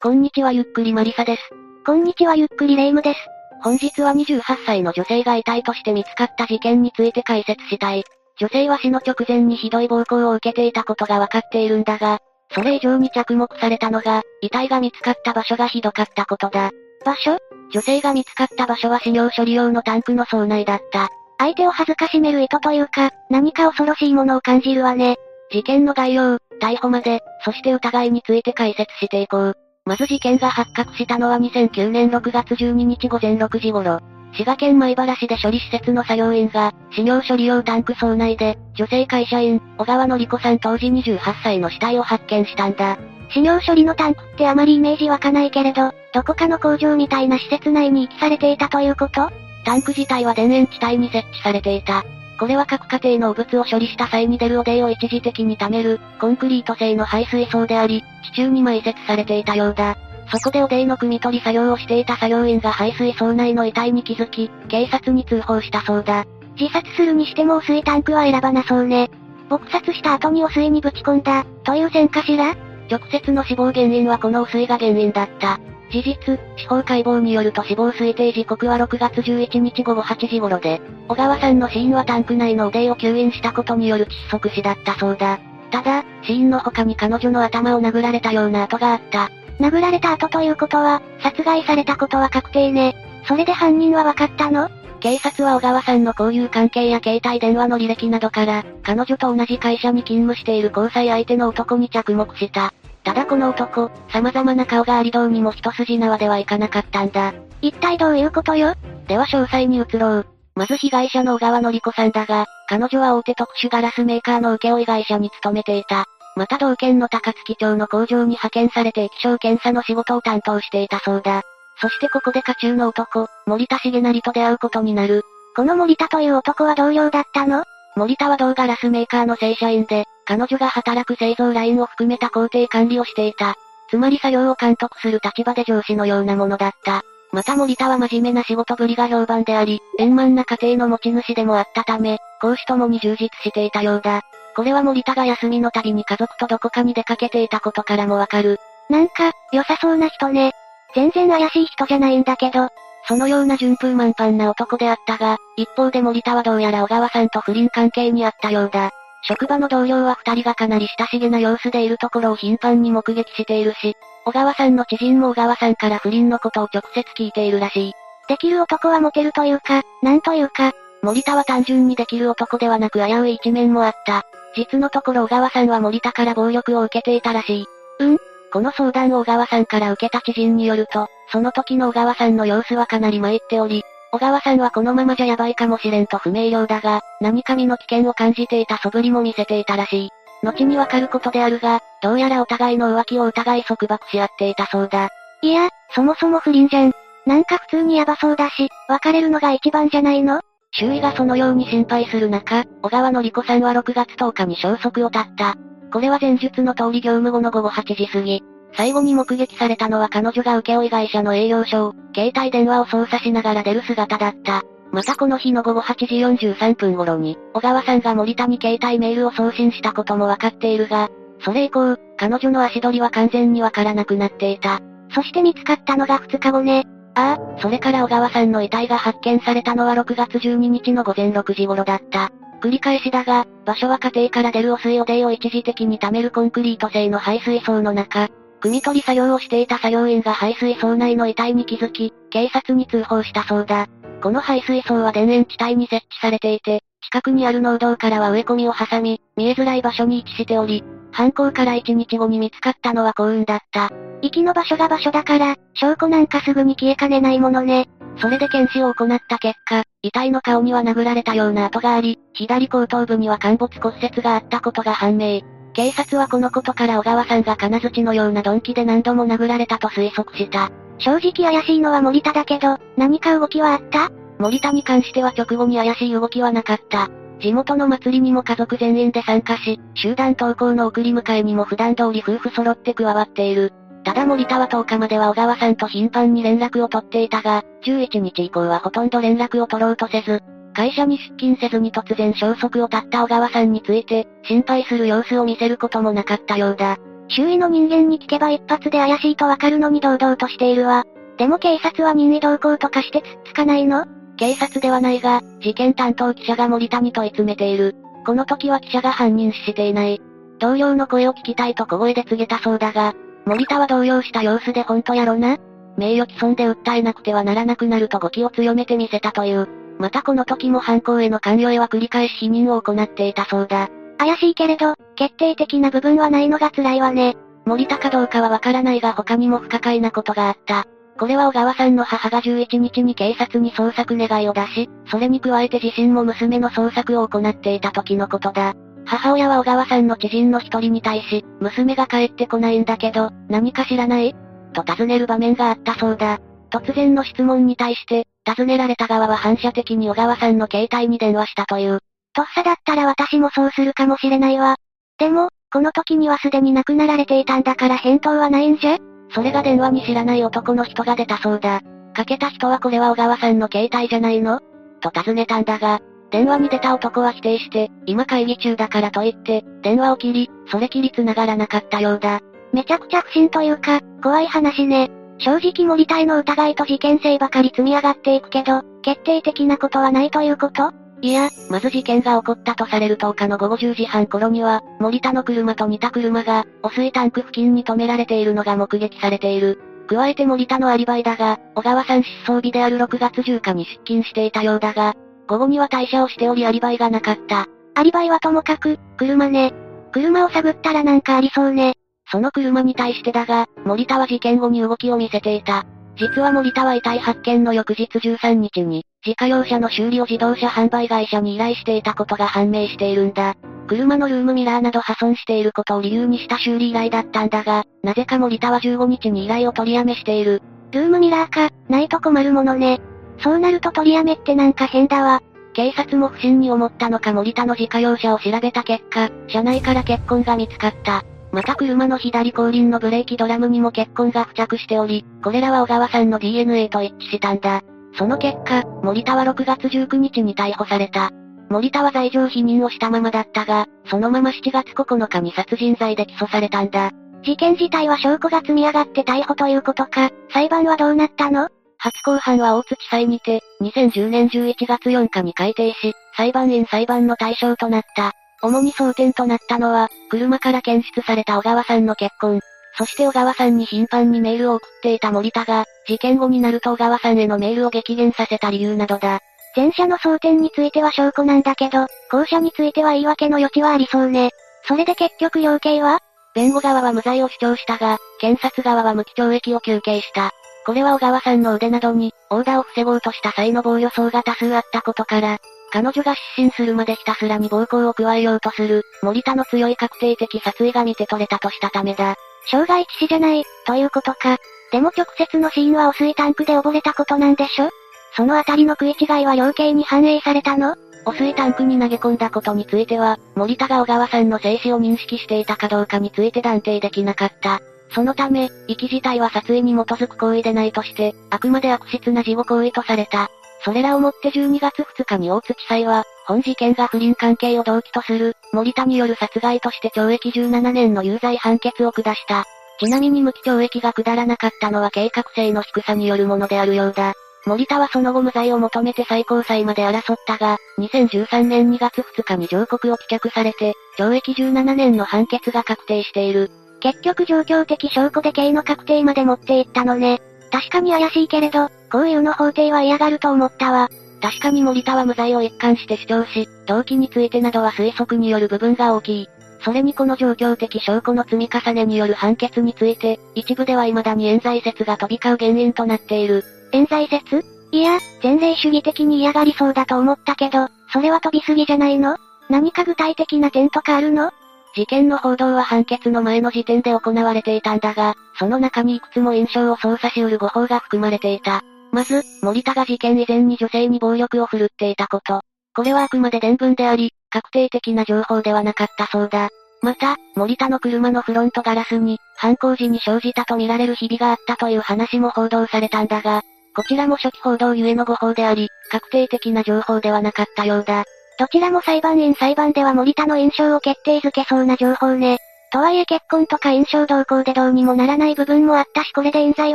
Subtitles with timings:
[0.00, 1.42] こんにちはゆっくりマリサです。
[1.84, 3.18] こんにちはゆっくりレイムです。
[3.64, 8.04] 本日は28歳の女性が遺体として見つかった事件について解説したい。
[8.38, 12.20] 女性は死の直前にひどい暴行を受けていたことがわかっているんだが、
[12.52, 16.70] それ以上に着目されたのが、遺体が見つかった場所がひどかったことだ。
[17.04, 17.36] 場所？
[17.72, 21.08] 女性が見つかった場所は死尿処理用のタンクの槽内だった。
[21.38, 25.16] 相手を恥ずかしめる意図というか、何か恐ろしいものを感じるわね。
[25.50, 29.54] 事件の概要、逮捕まで、そして疑いについて解説していこう。
[29.88, 34.00] まず事件が発覚したのは2009年6月12日午前6時頃。
[34.32, 42.98] 滋賀県米原市で処理施設の作業員が、死尿処理用タンク槽内で、女性会社員、小川のり子さん当時28歳の死体を発見したんだ。
[43.30, 49.30] 死尿処理のタンクってあまりイメージ湧かないけれど、どこかの工場みたいな施設内に遺棄されていたということ？
[49.64, 52.04] タンク自体は田園地帯に設置されていた。
[52.38, 59.98] これは各家庭の汚物を処理した際に出る汚泥を一時的に貯める、コンクリート製の排水槽であり、地中に埋設されていたようだ。
[60.30, 66.26] そこで汚泥の汲み取り作業をしていた作業員が排水槽内の遺体に気づき、警察に通報したそうだ。
[66.60, 69.10] 自殺するにしても汚水タンクは選ばなそうね。
[69.48, 72.54] 撲殺した後に汚水にぶち込んだ、という線かしら？
[72.90, 75.58] 直接の死亡原因はこの汚水が原因だった。
[75.90, 85.40] 事実、司法解剖によると死亡推定時刻は6月11日午後8時頃で、小川さんの死因はタンク内の汚泥を吸引したことによる窒息死だったそうだ。
[85.70, 89.30] ただ、死因の他に彼女の頭を殴られたような跡があった。
[89.60, 92.94] 殴られた後ということは、殺害されたことは確定ね。
[93.26, 94.70] それで犯人は分かったの？
[95.00, 102.74] 警察は小川さんの交友関係や携帯電話の履歴などから、彼女と同じ会社に勤務している交際相手の男に着目した。
[103.08, 107.32] ただこの男、様々な顔がありどうにも一筋縄ではいかなかったんだ。
[107.62, 108.74] 一体どういうことよ？
[109.06, 110.26] では詳細に移ろう。
[110.54, 116.04] まず被害者の小川のり子さんだが、彼女は大手特殊ガラスメーカーの請負会社に勤めていた。
[116.36, 121.40] また同県の高槻町の工場に派遣されて液晶検査の仕事を担当していたそうだ。
[121.80, 125.22] そしてここで家中の男、森田重成と出会うことになる。
[125.56, 127.64] この森田という男は同僚だったの？
[127.96, 133.54] 森田は同ガラスメーカーの正社員で、彼女が働く製造ラインを含めた工程管理をしていた。
[133.88, 137.00] つまり作業を監督する立場で上司のようなものだった。
[137.32, 144.20] また森田は真面目な仕事ぶりが評判であり、円満な家庭の持ち主でもあったため、講師ともに充実していたようだ。
[144.54, 148.58] これは森田が休みの度に家族とどこかに出かけていたことからもわかる。
[148.90, 150.52] なんか、良さそうな人ね。
[150.94, 152.68] 全然怪しい人じゃないんだけど。
[153.06, 158.90] そのような順風満帆な男であったが、一方で森田はどうやら小川さんと不倫関係にあったようだ。
[159.22, 167.92] 職場の同僚は二人がかなり親しげな様子でいるところを頻繁に目撃しているし、小川さんの知人も小川さんから不倫のことを直接聞いているらしい。
[168.28, 174.24] できる男はモテるというか、なんというか、森田は単純にできる男ではなく危うい一面もあった。
[174.56, 177.66] 実のところ小川さんは森田から暴力を受けていたらしい。
[178.00, 178.18] うん？
[178.52, 190.10] この相談を小川さんから受けた知人によると、その時の小川さんの様子はかなり参っており、小川さんはこのままじゃヤバいかもしれんと不明瞭だが、何か身の危険を感じていた素振りも見せていたらしい。
[190.42, 195.08] 後にわかることであるが、どうやらお互いの浮気を疑い束縛し合っていたそうだ。
[195.42, 196.92] いや、そもそも不倫じゃん。
[197.26, 200.40] なんか普通にヤバそうだし、別れるのが一番じゃないの？
[200.70, 205.54] 周囲がそのように心配する中、小川のり子さんは6月10日に消息を絶った。
[205.92, 208.42] これは前述の通り業務後の午後8時過ぎ。
[208.74, 214.62] 最後に目撃されたのは彼女が請負会社の営業所を、携帯電話を操作しながら出る姿だった。
[214.90, 221.10] またこの日の午後8時43分頃に、小川さんが森田に携帯メールを送信したこともわかっているが、
[221.44, 224.80] それ以降、彼女の足取りは完全にわからなくなっていた。
[225.14, 226.84] そして見つかったのが2日後ね。
[227.14, 232.30] ああ、それから小川さんの遺体が発見されたのは6月12日の午前6時頃だった。
[232.60, 238.28] 繰り返しだが、場所は家庭から出る汚水汚泥を一時的に貯めるコンクリート製の排水槽の中、
[238.60, 243.86] 汲み取り作業をしていた作業員が排水槽内の遺体に気づき、警察に通報したそうだ。
[244.22, 250.82] この排水槽は田園地帯に設置されていて、近くにある農道からは植え込みを挟み、見えづらい場所に位置しており、
[251.12, 253.90] 犯行から1日後に見つかったのは幸運だった。
[254.22, 257.88] 行きの場所が場所だから、証拠なんかすぐに消えかねないものね。
[258.20, 265.42] それで検視を行った結果、遺体の顔には殴られたような跡があり、左後頭部には陥没骨折があったことが判明。
[265.78, 270.72] 警察はこのことから小川さんが金槌のような鈍器で何度も殴られたと推測した。
[270.98, 274.10] 正直怪しいのは森田だけど、何か動きはあった？
[274.40, 277.08] 森田に関しては直後に怪しい動きはなかった。
[277.40, 283.72] 地元の祭りにも家族全員で参加し、集団登校の送り迎えにも普段通り夫婦揃って加わっている。
[284.02, 290.42] ただ森田は10日までは小川さんと頻繁に連絡を取っていたが、11日以降はほとんど連絡を取ろうとせず、
[290.78, 296.98] 会社に出勤せずに突然消息を絶った小川さんについて、心配する様子を見せることもなかったようだ。
[297.26, 301.02] 周囲の人間に聞けば一発で怪しいとわかるのに堂々としているわ。
[301.36, 304.06] でも警察は任意同行とかしてつっつかないの？
[304.36, 307.96] 警察ではないが、事件担当記者が森田に問い詰めている。
[308.24, 310.20] この時は記者が犯人視していない。
[310.60, 313.14] 同僚の声を聞きたいと小声で告げたそうだが、
[313.46, 315.56] 森田は動揺した様子で本当やろな？
[315.96, 319.68] 名誉毀損で訴えなくてはならなくなると語気を強めてみせたという。
[319.98, 323.88] またこの時も犯行への関与へは繰り返し否認を行っていたそうだ。
[324.18, 327.36] 怪しいけれど、決定的な部分はないのが辛いわね。
[327.66, 330.86] 森田かどうかはわからないが他にも不可解なことがあった。
[331.18, 338.74] これは小川さんの母が11日に警察に捜索願いを出し、それに加えて自身も娘の捜索を行っていた時のことだ。
[339.04, 344.36] 母親は小川さんの知人の一人に対し、娘が帰ってこないんだけど、何か知らない？
[344.72, 346.38] と尋ねる場面があったそうだ。
[346.70, 351.98] 突然の質問に対して、尋ねられた側は反射的に小川さんの携帯に電話したという。
[352.32, 354.76] とっさだったら私もそうするかもしれないわ。
[355.18, 358.98] でも、この時にはすでに亡くなられていたんだから返答はないんじゃ？
[359.34, 361.82] それが電話に知らない男の人が出たそうだ。
[362.14, 364.60] かけた人はこれは小川さんの携帯じゃないの？
[365.00, 366.00] と尋ねたんだが、
[366.30, 372.40] 電話に出た男は否定して、今会議中だからと言って、電話を切り、それきり繋がらなかったようだ。
[372.72, 375.10] めちゃくちゃ不審というか、怖い話ね。
[375.38, 380.92] 正直森田への疑いと事件性ばかり積み上がっていくけど、決定的なことはないということ？
[381.20, 389.80] いや、まず事件が起こったとされる10日の午後10時半頃には、森田の車と似た車が、汚水タンク付近に止められているのが目撃されている。
[390.08, 395.14] 加えて森田のアリバイだが、小川さん失踪日である6月10日に出勤していたようだが、
[395.48, 397.66] 午後には退社をしておりアリバイがなかった。
[397.94, 399.72] アリバイはともかく、車ね。
[400.12, 401.94] 車を探ったらなんかありそうね。
[402.30, 405.84] その車に対してだが、森田は事件後に動きを見せていた。
[406.16, 413.54] 実は森田は遺体発見の翌日13日に、自家用車の修理を自動車販売会社に依頼していたことが判明しているんだ。
[413.86, 420.60] 車のルームミラーなど破損していることを理由にした修理依頼だったんだが、なぜか森田は15日に依頼を取りやめしている。
[420.92, 423.00] ルームミラーか、ないと困るものね。
[423.38, 425.40] そうなると取りやめってなんか変だわ。
[425.72, 431.24] 警察も不審に思ったのか森田の自家用車を調べた結果、車内から血痕が見つかった。
[431.52, 437.82] また車の左後輪のブレーキドラムにも血痕が付着しており、これらは小川さんの DNA と一致したんだ。
[438.16, 441.30] その結果、森田は6月19日に逮捕された。
[441.70, 447.12] 森田は罪状否認をしたままだったが、そのまま7月9日に殺人罪で起訴されたんだ。
[447.42, 451.68] 事件自体は証拠が積み上がって逮捕ということか、裁判はどうなったの？
[451.98, 458.32] 初公判は大津地裁にて、2010年11月4日に改定し、裁判員裁判の対象となった。
[458.62, 462.60] 主に争点となったのは、車から検出された小川さんの結婚。
[462.96, 469.40] そして小川さんに頻繁にメールを送っていた森田が、事件後になると小川さんへのメールを激減させた理由などだ。
[469.76, 474.50] 前者の争点については証拠なんだけど、後者については言い訳の余地はありそうね。
[474.88, 476.20] それで結局量刑は？
[476.54, 480.50] 弁護側は無罪を主張したが、検察側は無期懲役を求刑した。
[480.84, 485.58] これは小川さんの腕などに、オーダーを防ごうとした際の防御層が多数あったことから、
[485.90, 492.36] 彼女が失神するまでひたすらに暴行を加えようとする、森田の強い確定的殺意が見て取れたとしたためだ。
[492.70, 494.58] 傷害致死じゃない、ということか。
[494.92, 497.88] でも直接の死因は汚水タンクで溺れたことなんでしょ？
[498.36, 500.94] そのあたりの食い違いは量刑に反映されたの？
[501.24, 507.80] 汚水タンクに投げ込んだことについては、森田が小川さんの生死を認識していたかどうかについて断定できなかった。
[508.14, 513.50] そのため、遺棄自体は殺意に基づく行為でないとして、あくまで悪質な事後行為とされた。
[513.84, 522.64] それらをもって12月2日に大津地裁は、本事件が不倫関係を動機とする、森田による殺害として懲役17年の有罪判決を下した。
[522.98, 527.34] ちなみに無期懲役が下らなかったのは計画性の低さによるものであるようだ。
[527.66, 536.70] 森田はその後無罪を求めて最高裁まで争ったが、2013年2月2日に上告を棄却されて、懲役17年の判決が確定している。
[537.00, 540.40] 結局状況的証拠で刑の確定まで持っていったのね。
[540.72, 544.08] 確かに怪しいけれど、こういうの法廷は嫌がると思ったわ。
[544.40, 549.48] 確かに森田は無罪を一貫して主張し、動機についてなどは推測による部分が大きい。
[549.84, 556.64] それにこの状況的証拠の積み重ねによる判決について、一部では未だに冤罪説が飛び交う原因となっている。
[556.92, 557.64] 冤罪説？
[557.90, 562.36] いや、前例主義的に嫌がりそうだと思ったけど、それは飛びすぎじゃないの？
[562.68, 564.50] 何か具体的な点とかあるの？
[564.94, 571.82] 事件の報道は判決の前の時点で行われていたんだが、その中にいくつも印象を操作し得る誤報が含まれていた。
[572.12, 575.60] まず、森田が事件以前に女性に暴力を振るっていたこと。
[575.94, 579.68] これはあくまで伝聞であり、確定的な情報ではなかったそうだ。
[580.00, 586.62] また、森田の車のフロントガラスに、犯行時に生じたとみられるひびがあったという話も報道されたんだが、
[586.94, 591.24] こちらも初期報道ゆえの誤報であり、確定的な情報ではなかったようだ。
[591.58, 595.58] どちらも裁判員裁判では森田の印象を決定づけそうな情報ね。
[595.90, 599.94] とはいえ結婚とか印象動向でどうにもならない部分もあったしこれで冤罪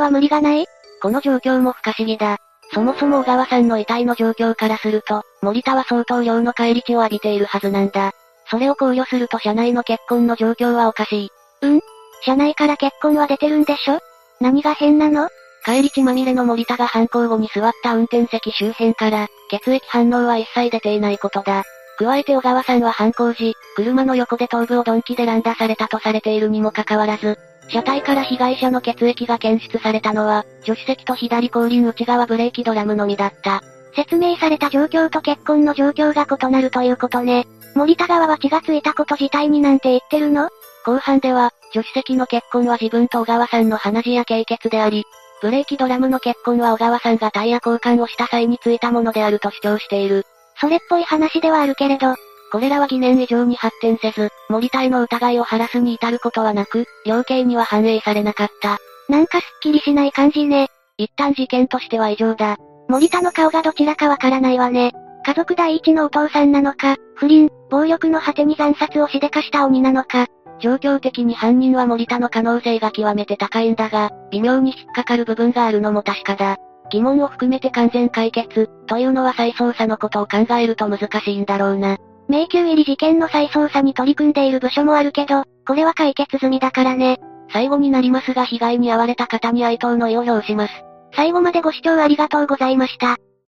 [0.00, 0.66] は無理がない
[1.04, 2.38] この状況も不可思議だ。
[2.72, 8.12] そもそも小川さんの遺体の状況からすると、森田は相当量の返り血を浴びているはずなんだ。
[8.50, 11.30] それを考慮すると社内の結婚の状況はおかしい。
[11.60, 11.80] うん？
[12.22, 13.98] 社内から結婚は出てるんでしょ？
[14.40, 15.28] 何が変なの？
[15.66, 21.64] 帰り血まみれの森田が犯行後に座った運転席周辺から、血液反応は一切出ていないことだ。
[21.98, 33.62] 加えて小川さんは犯行時、車の横で頭部を鈍器で乱打されたとされているにもかかわらず、車体から被害者の血液が検出されたのは、助手席と左後輪内側ブレーキドラムのみだった。
[33.96, 37.46] 説明された状況と結婚の状況が異なるということね。
[37.74, 40.48] 森田側は血がついたこと自体になんて言ってるの？
[40.84, 45.04] 後半では、助手席の結婚は自分と小川さんの鼻血や経血であり、
[45.40, 50.24] ブレーキドラムの結婚は小川さんがタイヤ交換をした際についたものであると主張している。
[50.60, 52.14] それっぽい話ではあるけれど、
[52.52, 58.78] これらは疑念以上に発展せず、森田への疑いを晴らすに至ることはなく、量刑には反映されなかった。
[59.08, 60.68] なんかすっきりしない感じね。
[60.96, 62.56] 一旦事件としては異常だ。
[62.88, 64.92] 森田の顔がどちらかわからないわね。
[65.26, 70.26] 家族第一のお父さんなのか、不倫、暴力の果てに惨殺をしでかした鬼なのか。
[70.60, 76.56] 状況的に犯人は森田の可能性が極めて高いんだが、微妙に引っかかる部分があるのも確かだ。
[76.90, 81.96] 疑問を含めて完全解決、というのは再捜査のことを考えると難しいんだろうな。
[82.28, 87.20] 迷宮入り事件の再捜査に取り組んでいる部署もあるけど、これは解決済みだからね。
[87.52, 90.72] 最後になりますが被害に遭われた方に哀悼の意を表します。
[91.14, 93.18] 最後までご視聴ありがとうございました。